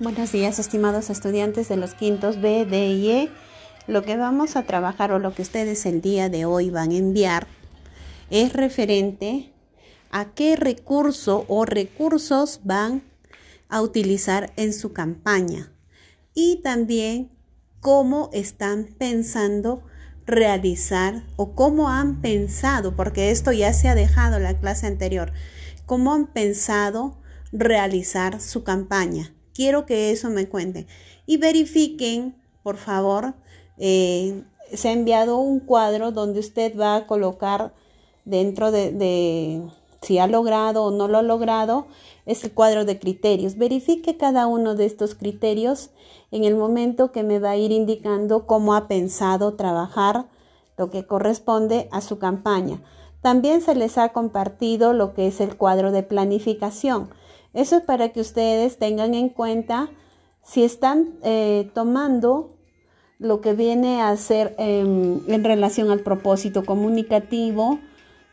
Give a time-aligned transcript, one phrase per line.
[0.00, 3.30] Buenos días, estimados estudiantes de los quintos B, D y E.
[3.86, 6.96] Lo que vamos a trabajar o lo que ustedes el día de hoy van a
[6.96, 7.46] enviar
[8.30, 9.52] es referente
[10.10, 13.02] a qué recurso o recursos van
[13.68, 15.70] a utilizar en su campaña
[16.32, 17.30] y también
[17.80, 19.82] cómo están pensando
[20.24, 25.34] realizar o cómo han pensado, porque esto ya se ha dejado en la clase anterior,
[25.84, 27.18] cómo han pensado
[27.52, 30.86] realizar su campaña quiero que eso me cuenten.
[31.26, 33.34] Y verifiquen, por favor,
[33.76, 34.42] eh,
[34.72, 37.74] se ha enviado un cuadro donde usted va a colocar
[38.24, 39.68] dentro de,
[40.00, 41.88] si ha logrado o no lo ha logrado,
[42.24, 43.58] ese cuadro de criterios.
[43.58, 45.90] Verifique cada uno de estos criterios
[46.30, 50.24] en el momento que me va a ir indicando cómo ha pensado trabajar
[50.78, 52.80] lo que corresponde a su campaña.
[53.20, 57.10] También se les ha compartido lo que es el cuadro de planificación.
[57.54, 59.90] Eso es para que ustedes tengan en cuenta
[60.42, 62.56] si están eh, tomando
[63.18, 67.78] lo que viene a ser em, en relación al propósito comunicativo,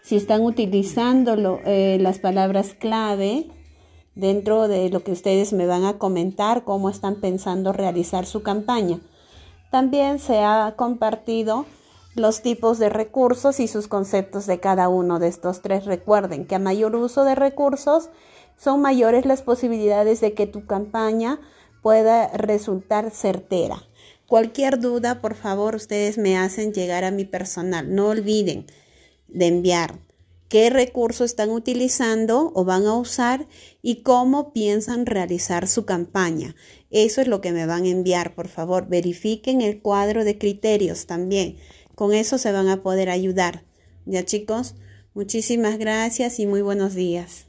[0.01, 3.47] si están utilizando eh, las palabras clave
[4.15, 8.99] dentro de lo que ustedes me van a comentar, cómo están pensando realizar su campaña.
[9.69, 11.65] También se ha compartido
[12.15, 15.85] los tipos de recursos y sus conceptos de cada uno de estos tres.
[15.85, 18.09] Recuerden que a mayor uso de recursos,
[18.57, 21.39] son mayores las posibilidades de que tu campaña
[21.81, 23.87] pueda resultar certera.
[24.27, 27.95] Cualquier duda, por favor, ustedes me hacen llegar a mi personal.
[27.95, 28.65] No olviden
[29.29, 29.99] de enviar
[30.49, 33.47] qué recursos están utilizando o van a usar
[33.81, 36.55] y cómo piensan realizar su campaña.
[36.89, 38.87] Eso es lo que me van a enviar, por favor.
[38.87, 41.57] Verifiquen el cuadro de criterios también.
[41.95, 43.63] Con eso se van a poder ayudar.
[44.05, 44.75] Ya chicos,
[45.13, 47.46] muchísimas gracias y muy buenos días.